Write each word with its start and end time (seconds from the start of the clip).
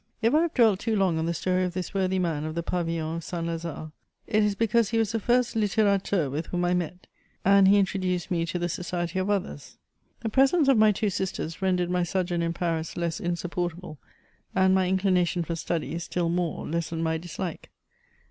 If 0.19 0.33
I 0.33 0.41
have 0.41 0.55
dwelt 0.55 0.79
too 0.79 0.95
long 0.95 1.19
on 1.19 1.27
the 1.27 1.33
story 1.35 1.63
of 1.63 1.73
this 1.75 1.93
worthy 1.93 2.17
man 2.17 2.43
of 2.43 2.55
the 2.55 2.63
Pavilions 2.63 3.17
of 3.17 3.23
St. 3.23 3.45
Lazare, 3.45 3.91
it 4.25 4.43
is 4.43 4.55
because 4.55 4.89
he 4.89 4.97
was 4.97 5.11
the 5.11 5.19
first 5.19 5.55
litterateur 5.55 6.27
with 6.31 6.47
whom 6.47 6.65
I 6.65 6.73
met, 6.73 7.05
and 7.45 7.67
he 7.67 7.77
introduced 7.77 8.31
me 8.31 8.43
to 8.47 8.57
the 8.57 8.67
society 8.67 9.19
of 9.19 9.29
others. 9.29 9.77
The 10.21 10.29
presence 10.29 10.67
of 10.67 10.79
my 10.79 10.91
two 10.91 11.11
sisters 11.11 11.61
rendered 11.61 11.91
my 11.91 12.01
sojourn 12.01 12.41
in 12.41 12.51
Paris 12.53 12.97
less 12.97 13.19
insupportable; 13.19 13.99
and 14.55 14.73
my 14.73 14.87
inclination 14.87 15.43
for 15.43 15.55
study 15.55 15.99
still 15.99 16.29
more 16.29 16.65
lessened 16.67 17.03
my 17.03 17.19
dislike. 17.19 17.69